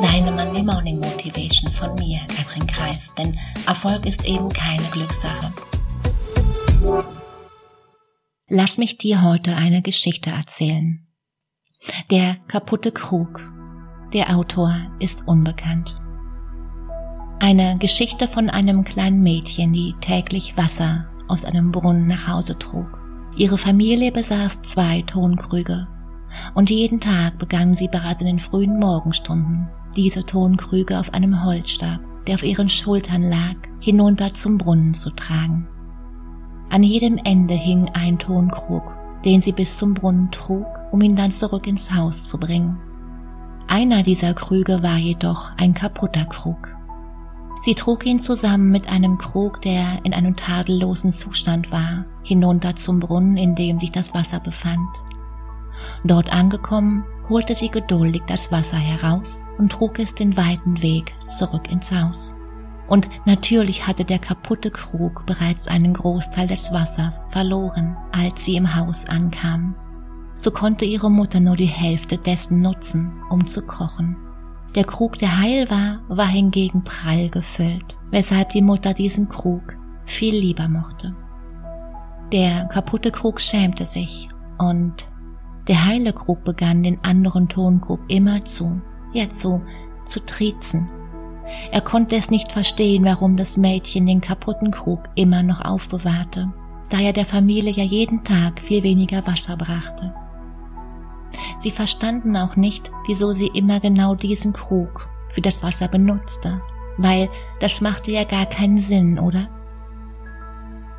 Deine 0.00 0.30
Monday 0.30 0.62
Morning 0.62 1.00
Motivation 1.00 1.70
von 1.72 1.92
mir, 1.94 2.20
Katrin 2.28 2.66
Kreis, 2.68 3.12
denn 3.16 3.36
Erfolg 3.66 4.06
ist 4.06 4.24
eben 4.24 4.48
keine 4.48 4.82
Glückssache. 4.92 5.52
Lass 8.48 8.78
mich 8.78 8.98
dir 8.98 9.22
heute 9.22 9.56
eine 9.56 9.82
Geschichte 9.82 10.30
erzählen. 10.30 11.06
Der 12.12 12.36
kaputte 12.46 12.92
Krug. 12.92 13.40
Der 14.12 14.36
Autor 14.36 14.76
ist 15.00 15.26
unbekannt. 15.26 16.00
Eine 17.40 17.78
Geschichte 17.78 18.28
von 18.28 18.50
einem 18.50 18.84
kleinen 18.84 19.22
Mädchen, 19.22 19.72
die 19.72 19.94
täglich 20.00 20.56
Wasser 20.56 21.08
aus 21.26 21.44
einem 21.44 21.72
Brunnen 21.72 22.06
nach 22.06 22.28
Hause 22.28 22.56
trug. 22.56 23.00
Ihre 23.36 23.58
Familie 23.58 24.12
besaß 24.12 24.62
zwei 24.62 25.02
Tonkrüge 25.02 25.88
und 26.54 26.70
jeden 26.70 27.00
Tag 27.00 27.38
begann 27.38 27.74
sie 27.74 27.88
bereits 27.88 28.20
in 28.20 28.26
den 28.26 28.38
frühen 28.38 28.78
Morgenstunden, 28.78 29.68
diese 29.96 30.24
Tonkrüge 30.24 30.98
auf 30.98 31.12
einem 31.14 31.44
Holzstab, 31.44 32.00
der 32.26 32.36
auf 32.36 32.42
ihren 32.42 32.68
Schultern 32.68 33.22
lag, 33.22 33.56
hinunter 33.80 34.34
zum 34.34 34.58
Brunnen 34.58 34.94
zu 34.94 35.10
tragen. 35.10 35.66
An 36.70 36.82
jedem 36.82 37.18
Ende 37.24 37.54
hing 37.54 37.90
ein 37.94 38.18
Tonkrug, 38.18 38.82
den 39.24 39.40
sie 39.40 39.52
bis 39.52 39.78
zum 39.78 39.94
Brunnen 39.94 40.30
trug, 40.30 40.66
um 40.92 41.00
ihn 41.00 41.16
dann 41.16 41.30
zurück 41.30 41.66
ins 41.66 41.94
Haus 41.94 42.28
zu 42.28 42.38
bringen. 42.38 42.78
Einer 43.66 44.02
dieser 44.02 44.34
Krüge 44.34 44.82
war 44.82 44.96
jedoch 44.96 45.52
ein 45.56 45.74
kaputter 45.74 46.24
Krug. 46.26 46.68
Sie 47.62 47.74
trug 47.74 48.06
ihn 48.06 48.20
zusammen 48.20 48.70
mit 48.70 48.88
einem 48.88 49.18
Krug, 49.18 49.60
der 49.62 50.04
in 50.04 50.14
einem 50.14 50.36
tadellosen 50.36 51.10
Zustand 51.10 51.72
war, 51.72 52.04
hinunter 52.22 52.76
zum 52.76 53.00
Brunnen, 53.00 53.36
in 53.36 53.54
dem 53.54 53.80
sich 53.80 53.90
das 53.90 54.14
Wasser 54.14 54.40
befand. 54.40 54.88
Dort 56.04 56.32
angekommen, 56.32 57.04
holte 57.28 57.54
sie 57.54 57.68
geduldig 57.68 58.22
das 58.26 58.50
Wasser 58.50 58.78
heraus 58.78 59.46
und 59.58 59.72
trug 59.72 59.98
es 59.98 60.14
den 60.14 60.36
weiten 60.36 60.80
Weg 60.82 61.12
zurück 61.26 61.70
ins 61.70 61.92
Haus. 61.92 62.36
Und 62.88 63.08
natürlich 63.26 63.86
hatte 63.86 64.04
der 64.04 64.18
kaputte 64.18 64.70
Krug 64.70 65.26
bereits 65.26 65.68
einen 65.68 65.92
Großteil 65.92 66.46
des 66.46 66.72
Wassers 66.72 67.28
verloren, 67.30 67.96
als 68.12 68.44
sie 68.44 68.56
im 68.56 68.74
Haus 68.74 69.06
ankam. 69.06 69.74
So 70.38 70.50
konnte 70.50 70.84
ihre 70.84 71.10
Mutter 71.10 71.40
nur 71.40 71.56
die 71.56 71.66
Hälfte 71.66 72.16
dessen 72.16 72.62
nutzen, 72.62 73.12
um 73.28 73.46
zu 73.46 73.66
kochen. 73.66 74.16
Der 74.74 74.84
Krug, 74.84 75.18
der 75.18 75.38
heil 75.38 75.68
war, 75.70 76.00
war 76.08 76.28
hingegen 76.28 76.84
prall 76.84 77.28
gefüllt, 77.28 77.98
weshalb 78.10 78.50
die 78.50 78.62
Mutter 78.62 78.94
diesen 78.94 79.28
Krug 79.28 79.76
viel 80.06 80.34
lieber 80.34 80.68
mochte. 80.68 81.14
Der 82.32 82.66
kaputte 82.66 83.10
Krug 83.10 83.40
schämte 83.40 83.84
sich 83.84 84.28
und 84.58 85.08
der 85.68 85.84
heile 85.84 86.12
Krug 86.12 86.44
begann 86.44 86.82
den 86.82 87.02
anderen 87.04 87.48
Tonkrug 87.48 88.00
immer 88.08 88.44
zu, 88.44 88.80
ja 89.12 89.30
zu, 89.30 89.62
zu 90.04 90.24
triezen. 90.24 90.90
Er 91.70 91.80
konnte 91.80 92.16
es 92.16 92.30
nicht 92.30 92.52
verstehen, 92.52 93.04
warum 93.04 93.36
das 93.36 93.56
Mädchen 93.56 94.06
den 94.06 94.20
kaputten 94.20 94.70
Krug 94.70 95.08
immer 95.14 95.42
noch 95.42 95.64
aufbewahrte, 95.64 96.52
da 96.88 96.98
er 96.98 97.12
der 97.12 97.26
Familie 97.26 97.72
ja 97.72 97.84
jeden 97.84 98.24
Tag 98.24 98.60
viel 98.60 98.82
weniger 98.82 99.26
Wasser 99.26 99.56
brachte. 99.56 100.14
Sie 101.58 101.70
verstanden 101.70 102.36
auch 102.36 102.56
nicht, 102.56 102.90
wieso 103.06 103.32
sie 103.32 103.48
immer 103.48 103.80
genau 103.80 104.14
diesen 104.14 104.52
Krug 104.52 105.08
für 105.28 105.40
das 105.40 105.62
Wasser 105.62 105.88
benutzte, 105.88 106.60
weil 106.96 107.28
das 107.60 107.80
machte 107.80 108.10
ja 108.10 108.24
gar 108.24 108.46
keinen 108.46 108.78
Sinn, 108.78 109.18
oder? 109.18 109.48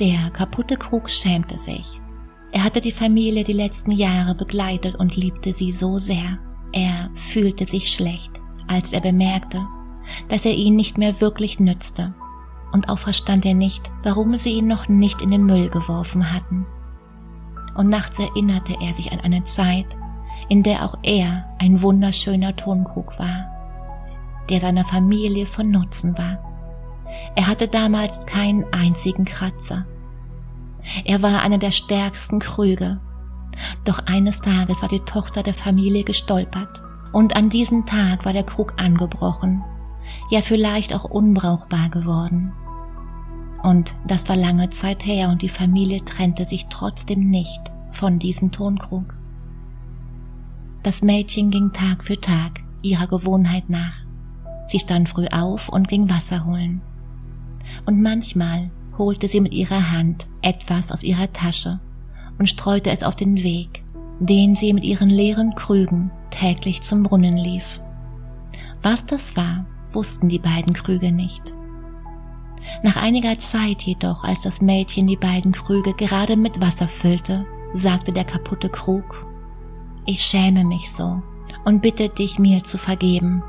Der 0.00 0.30
kaputte 0.30 0.76
Krug 0.76 1.10
schämte 1.10 1.58
sich. 1.58 2.01
Er 2.52 2.64
hatte 2.64 2.82
die 2.82 2.92
Familie 2.92 3.44
die 3.44 3.54
letzten 3.54 3.90
Jahre 3.92 4.34
begleitet 4.34 4.94
und 4.94 5.16
liebte 5.16 5.54
sie 5.54 5.72
so 5.72 5.98
sehr. 5.98 6.38
Er 6.72 7.10
fühlte 7.14 7.64
sich 7.64 7.90
schlecht, 7.90 8.30
als 8.68 8.92
er 8.92 9.00
bemerkte, 9.00 9.60
dass 10.28 10.44
er 10.44 10.52
ihn 10.52 10.76
nicht 10.76 10.98
mehr 10.98 11.20
wirklich 11.22 11.58
nützte. 11.60 12.14
Und 12.72 12.88
auch 12.88 12.98
verstand 12.98 13.46
er 13.46 13.54
nicht, 13.54 13.90
warum 14.02 14.36
sie 14.36 14.52
ihn 14.52 14.66
noch 14.66 14.88
nicht 14.88 15.22
in 15.22 15.30
den 15.30 15.44
Müll 15.44 15.68
geworfen 15.68 16.32
hatten. 16.32 16.66
Und 17.74 17.88
nachts 17.88 18.18
erinnerte 18.18 18.76
er 18.80 18.94
sich 18.94 19.12
an 19.12 19.20
eine 19.20 19.44
Zeit, 19.44 19.86
in 20.48 20.62
der 20.62 20.84
auch 20.84 20.98
er 21.02 21.46
ein 21.58 21.80
wunderschöner 21.80 22.54
Tonkrug 22.56 23.18
war, 23.18 23.46
der 24.50 24.60
seiner 24.60 24.84
Familie 24.84 25.46
von 25.46 25.70
Nutzen 25.70 26.16
war. 26.18 26.38
Er 27.34 27.46
hatte 27.46 27.68
damals 27.68 28.26
keinen 28.26 28.64
einzigen 28.72 29.24
Kratzer. 29.24 29.86
Er 31.04 31.22
war 31.22 31.42
einer 31.42 31.58
der 31.58 31.70
stärksten 31.70 32.38
Krüge. 32.38 33.00
Doch 33.84 34.00
eines 34.06 34.40
Tages 34.40 34.82
war 34.82 34.88
die 34.88 35.00
Tochter 35.00 35.42
der 35.42 35.54
Familie 35.54 36.04
gestolpert 36.04 36.82
und 37.12 37.36
an 37.36 37.50
diesem 37.50 37.86
Tag 37.86 38.24
war 38.24 38.32
der 38.32 38.44
Krug 38.44 38.74
angebrochen, 38.78 39.62
ja 40.30 40.40
vielleicht 40.40 40.94
auch 40.94 41.04
unbrauchbar 41.04 41.90
geworden. 41.90 42.52
Und 43.62 43.94
das 44.06 44.28
war 44.28 44.36
lange 44.36 44.70
Zeit 44.70 45.04
her 45.04 45.28
und 45.28 45.42
die 45.42 45.48
Familie 45.48 46.04
trennte 46.04 46.46
sich 46.46 46.66
trotzdem 46.68 47.30
nicht 47.30 47.60
von 47.92 48.18
diesem 48.18 48.50
Tonkrug. 48.50 49.14
Das 50.82 51.02
Mädchen 51.02 51.50
ging 51.50 51.72
Tag 51.72 52.02
für 52.02 52.20
Tag 52.20 52.60
ihrer 52.82 53.06
Gewohnheit 53.06 53.70
nach. 53.70 53.94
Sie 54.66 54.80
stand 54.80 55.08
früh 55.08 55.26
auf 55.28 55.68
und 55.68 55.86
ging 55.86 56.10
Wasser 56.10 56.44
holen. 56.44 56.80
Und 57.86 58.02
manchmal 58.02 58.70
holte 58.98 59.28
sie 59.28 59.40
mit 59.40 59.54
ihrer 59.54 59.90
Hand 59.92 60.26
etwas 60.42 60.92
aus 60.92 61.02
ihrer 61.02 61.32
Tasche 61.32 61.80
und 62.38 62.48
streute 62.48 62.90
es 62.90 63.02
auf 63.02 63.16
den 63.16 63.42
Weg, 63.42 63.82
den 64.20 64.56
sie 64.56 64.72
mit 64.72 64.84
ihren 64.84 65.10
leeren 65.10 65.54
Krügen 65.54 66.10
täglich 66.30 66.82
zum 66.82 67.02
Brunnen 67.02 67.36
lief. 67.36 67.80
Was 68.82 69.04
das 69.06 69.36
war, 69.36 69.66
wussten 69.90 70.28
die 70.28 70.38
beiden 70.38 70.72
Krüge 70.74 71.12
nicht. 71.12 71.54
Nach 72.82 72.96
einiger 72.96 73.38
Zeit 73.38 73.82
jedoch, 73.82 74.24
als 74.24 74.42
das 74.42 74.60
Mädchen 74.60 75.06
die 75.06 75.16
beiden 75.16 75.52
Krüge 75.52 75.94
gerade 75.94 76.36
mit 76.36 76.60
Wasser 76.60 76.88
füllte, 76.88 77.44
sagte 77.72 78.12
der 78.12 78.24
kaputte 78.24 78.68
Krug, 78.68 79.26
ich 80.04 80.22
schäme 80.22 80.64
mich 80.64 80.90
so 80.90 81.22
und 81.64 81.82
bitte 81.82 82.08
dich 82.08 82.38
mir 82.38 82.64
zu 82.64 82.78
vergeben. 82.78 83.42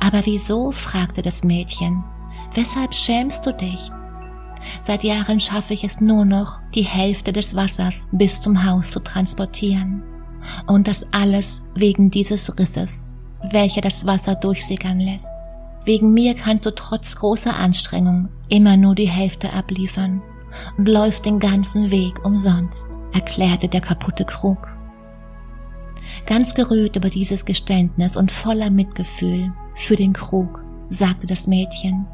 Aber 0.00 0.24
wieso? 0.26 0.70
fragte 0.70 1.22
das 1.22 1.44
Mädchen. 1.44 2.04
Weshalb 2.54 2.94
schämst 2.94 3.46
du 3.46 3.52
dich? 3.52 3.90
Seit 4.84 5.04
Jahren 5.04 5.40
schaffe 5.40 5.74
ich 5.74 5.84
es 5.84 6.00
nur 6.00 6.24
noch, 6.24 6.60
die 6.74 6.82
Hälfte 6.82 7.32
des 7.32 7.54
Wassers 7.54 8.06
bis 8.12 8.40
zum 8.40 8.64
Haus 8.64 8.90
zu 8.90 9.00
transportieren. 9.00 10.02
Und 10.66 10.88
das 10.88 11.12
alles 11.12 11.62
wegen 11.74 12.10
dieses 12.10 12.58
Risses, 12.58 13.10
welcher 13.50 13.80
das 13.80 14.06
Wasser 14.06 14.34
durchsickern 14.34 15.00
lässt. 15.00 15.30
Wegen 15.84 16.12
mir 16.12 16.34
kannst 16.34 16.66
du 16.66 16.74
trotz 16.74 17.16
großer 17.16 17.56
Anstrengung 17.56 18.28
immer 18.48 18.76
nur 18.76 18.94
die 18.94 19.08
Hälfte 19.08 19.52
abliefern 19.52 20.22
und 20.76 20.88
läufst 20.88 21.24
den 21.24 21.38
ganzen 21.38 21.90
Weg 21.90 22.24
umsonst, 22.24 22.88
erklärte 23.12 23.68
der 23.68 23.80
kaputte 23.80 24.24
Krug. 24.24 24.68
Ganz 26.26 26.54
gerührt 26.54 26.96
über 26.96 27.08
dieses 27.08 27.44
Geständnis 27.44 28.16
und 28.16 28.30
voller 28.30 28.70
Mitgefühl 28.70 29.52
für 29.74 29.96
den 29.96 30.12
Krug, 30.12 30.62
sagte 30.88 31.26
das 31.26 31.46
Mädchen, 31.46 32.06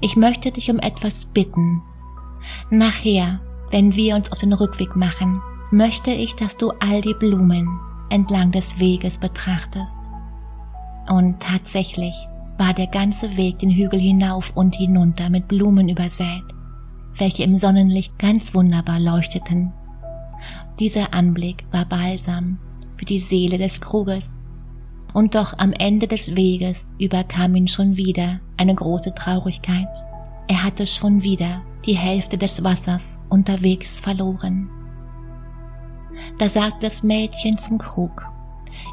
ich 0.00 0.16
möchte 0.16 0.52
dich 0.52 0.70
um 0.70 0.78
etwas 0.78 1.26
bitten. 1.26 1.82
Nachher, 2.70 3.40
wenn 3.70 3.94
wir 3.94 4.16
uns 4.16 4.32
auf 4.32 4.38
den 4.38 4.52
Rückweg 4.52 4.96
machen, 4.96 5.40
möchte 5.70 6.12
ich, 6.12 6.34
dass 6.34 6.56
du 6.56 6.70
all 6.80 7.00
die 7.02 7.14
Blumen 7.14 7.78
entlang 8.10 8.52
des 8.52 8.78
Weges 8.78 9.18
betrachtest. 9.18 10.10
Und 11.08 11.40
tatsächlich 11.40 12.14
war 12.58 12.74
der 12.74 12.86
ganze 12.86 13.36
Weg 13.36 13.60
den 13.60 13.70
Hügel 13.70 14.00
hinauf 14.00 14.52
und 14.56 14.74
hinunter 14.74 15.30
mit 15.30 15.48
Blumen 15.48 15.88
übersät, 15.88 16.42
welche 17.16 17.44
im 17.44 17.56
Sonnenlicht 17.56 18.18
ganz 18.18 18.54
wunderbar 18.54 18.98
leuchteten. 18.98 19.72
Dieser 20.78 21.14
Anblick 21.14 21.66
war 21.70 21.84
balsam 21.84 22.58
für 22.96 23.04
die 23.04 23.20
Seele 23.20 23.58
des 23.58 23.80
Kruges. 23.80 24.42
Und 25.12 25.34
doch 25.34 25.54
am 25.58 25.72
Ende 25.72 26.06
des 26.06 26.36
Weges 26.36 26.94
überkam 26.98 27.54
ihn 27.54 27.68
schon 27.68 27.96
wieder 27.96 28.40
eine 28.56 28.74
große 28.74 29.14
Traurigkeit. 29.14 29.88
Er 30.48 30.62
hatte 30.62 30.86
schon 30.86 31.22
wieder 31.22 31.62
die 31.86 31.96
Hälfte 31.96 32.38
des 32.38 32.62
Wassers 32.62 33.18
unterwegs 33.28 34.00
verloren. 34.00 34.70
Da 36.38 36.48
sagte 36.48 36.78
das 36.82 37.02
Mädchen 37.02 37.58
zum 37.58 37.78
Krug, 37.78 38.26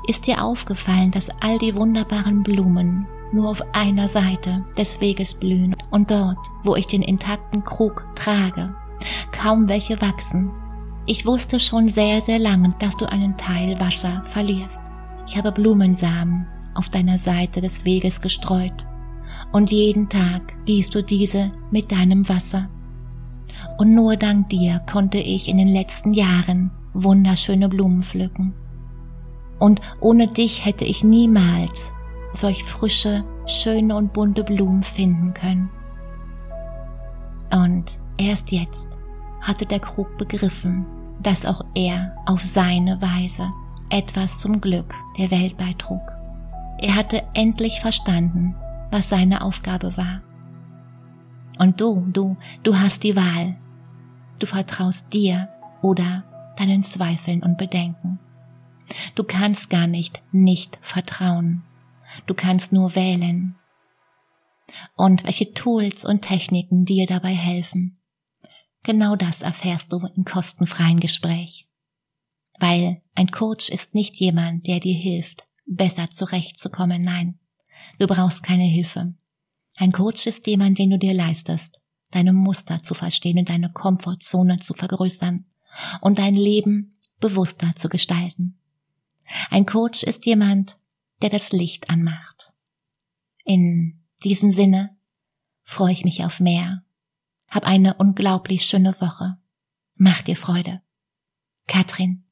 ist 0.08 0.28
dir 0.28 0.44
aufgefallen, 0.44 1.12
dass 1.12 1.30
all 1.42 1.58
die 1.60 1.76
wunderbaren 1.76 2.44
Blumen 2.44 3.08
nur 3.34 3.50
auf 3.50 3.62
einer 3.74 4.08
Seite 4.08 4.64
des 4.78 5.02
Weges 5.02 5.34
blühen 5.34 5.76
und 5.92 6.12
dort, 6.12 6.38
wo 6.64 6.76
ich 6.76 6.86
den 6.86 7.02
intakten 7.02 7.64
Krug 7.64 8.06
trage, 8.16 8.74
kaum 9.32 9.68
welche 9.68 10.00
wachsen 10.02 10.52
ich 11.08 11.26
wusste 11.26 11.60
schon 11.60 11.88
sehr, 11.88 12.20
sehr 12.22 12.40
lange, 12.40 12.74
dass 12.80 12.98
du 12.98 13.06
einen 13.06 13.38
Teil 13.38 13.80
Wasser 13.80 14.24
verlierst. 14.26 14.82
Ich 15.28 15.38
habe 15.38 15.52
Blumensamen 15.52 16.48
auf 16.74 16.90
deiner 16.90 17.18
Seite 17.18 17.62
des 17.62 17.86
Weges 17.86 18.22
gestreut 18.22 18.86
und 19.52 19.72
jeden 19.72 20.10
Tag 20.10 20.54
gießt 20.66 20.94
du 20.94 21.04
diese 21.04 21.50
mit 21.72 21.92
deinem 21.92 22.28
Wasser. 22.30 22.70
Und 23.78 23.94
nur 23.94 24.18
dank 24.18 24.50
dir 24.50 24.82
konnte 24.92 25.18
ich 25.18 25.48
in 25.48 25.58
den 25.58 25.68
letzten 25.68 26.14
Jahren 26.14 26.72
wunderschöne 26.94 27.70
Blumen 27.70 28.04
pflücken. 28.04 28.54
Und 29.60 29.82
ohne 30.02 30.28
dich 30.28 30.66
hätte 30.66 30.86
ich 30.86 31.04
niemals 31.04 31.94
solch 32.34 32.64
frische, 32.64 33.24
schöne 33.46 33.96
und 33.96 34.14
bunte 34.14 34.44
Blumen 34.44 34.84
finden 34.84 35.34
können. 35.34 35.70
Und 37.52 37.86
erst 38.18 38.52
jetzt 38.52 38.90
hatte 39.42 39.66
der 39.66 39.80
Krug 39.80 40.18
begriffen, 40.18 40.86
dass 41.22 41.46
auch 41.46 41.62
er 41.74 42.16
auf 42.26 42.42
seine 42.42 43.02
Weise 43.02 43.50
etwas 43.90 44.40
zum 44.40 44.62
Glück 44.62 44.94
der 45.18 45.32
Welt 45.32 45.58
beitrug. 45.58 46.02
Er 46.78 46.96
hatte 46.96 47.24
endlich 47.34 47.80
verstanden, 47.80 48.56
was 48.92 49.10
seine 49.10 49.42
Aufgabe 49.42 49.96
war. 49.98 50.22
Und 51.58 51.80
du, 51.80 52.06
du, 52.12 52.38
du 52.64 52.78
hast 52.78 53.04
die 53.04 53.16
Wahl. 53.16 53.56
Du 54.40 54.46
vertraust 54.46 55.14
dir 55.14 55.50
oder 55.82 56.24
deinen 56.58 56.84
Zweifeln 56.84 57.44
und 57.44 57.58
Bedenken. 57.58 58.20
Du 59.16 59.24
kannst 59.24 59.70
gar 59.70 59.88
nicht 59.88 60.22
nicht 60.32 60.78
vertrauen. 60.82 61.64
Du 62.26 62.34
kannst 62.34 62.74
nur 62.74 62.96
wählen. 62.96 63.56
Und 64.96 65.24
welche 65.24 65.54
Tools 65.54 66.06
und 66.06 66.22
Techniken 66.22 66.86
dir 66.86 67.06
dabei 67.08 67.34
helfen. 67.34 68.00
Genau 68.84 69.16
das 69.16 69.42
erfährst 69.42 69.92
du 69.92 70.06
im 70.16 70.26
kostenfreien 70.26 71.00
Gespräch. 71.00 71.68
Weil 72.60 73.02
ein 73.16 73.32
Coach 73.32 73.70
ist 73.70 73.96
nicht 73.96 74.16
jemand, 74.18 74.68
der 74.68 74.80
dir 74.80 74.96
hilft, 74.96 75.48
besser 75.66 76.10
zurechtzukommen. 76.10 77.02
Nein, 77.02 77.40
du 78.00 78.08
brauchst 78.08 78.44
keine 78.44 78.64
Hilfe. 78.64 79.14
Ein 79.78 79.92
Coach 79.92 80.26
ist 80.28 80.48
jemand, 80.48 80.78
den 80.80 80.92
du 80.92 80.98
dir 80.98 81.14
leistest, 81.14 81.82
deine 82.12 82.34
Muster 82.34 82.82
zu 82.84 82.94
verstehen 82.94 83.40
und 83.40 83.50
deine 83.50 83.72
Komfortzone 83.72 84.58
zu 84.58 84.74
vergrößern 84.74 85.46
und 86.02 86.20
dein 86.20 86.36
Leben 86.36 86.94
bewusster 87.20 87.72
zu 87.76 87.90
gestalten. 87.90 88.58
Ein 89.50 89.66
Coach 89.66 90.04
ist 90.04 90.26
jemand, 90.26 90.78
der 91.22 91.30
das 91.30 91.52
Licht 91.52 91.90
anmacht. 91.90 92.54
In 93.44 94.04
diesem 94.24 94.52
Sinne 94.52 94.96
freue 95.64 95.94
ich 95.94 96.04
mich 96.04 96.24
auf 96.24 96.40
mehr. 96.40 96.84
Hab 97.50 97.66
eine 97.66 97.96
unglaublich 97.96 98.66
schöne 98.66 99.00
Woche. 99.02 99.38
Mach 99.96 100.22
dir 100.24 100.36
Freude. 100.36 100.82
Katrin 101.68 102.25